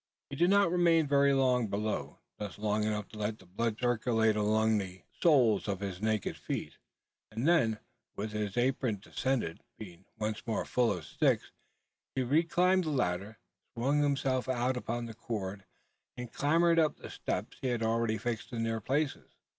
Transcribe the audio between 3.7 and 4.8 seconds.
circulate along